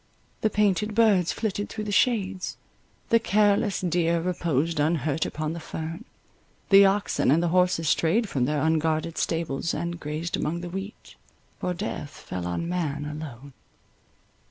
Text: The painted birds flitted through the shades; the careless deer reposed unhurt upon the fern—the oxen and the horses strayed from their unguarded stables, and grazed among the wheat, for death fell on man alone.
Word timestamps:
The 0.41 0.49
painted 0.49 0.95
birds 0.95 1.31
flitted 1.31 1.69
through 1.69 1.83
the 1.83 1.91
shades; 1.91 2.57
the 3.09 3.19
careless 3.19 3.81
deer 3.81 4.19
reposed 4.19 4.79
unhurt 4.79 5.27
upon 5.27 5.53
the 5.53 5.59
fern—the 5.59 6.83
oxen 6.87 7.29
and 7.29 7.43
the 7.43 7.49
horses 7.49 7.87
strayed 7.89 8.27
from 8.27 8.45
their 8.45 8.63
unguarded 8.63 9.19
stables, 9.19 9.75
and 9.75 9.99
grazed 9.99 10.35
among 10.35 10.61
the 10.61 10.69
wheat, 10.71 11.13
for 11.59 11.75
death 11.75 12.09
fell 12.15 12.47
on 12.47 12.67
man 12.67 13.05
alone. 13.05 13.53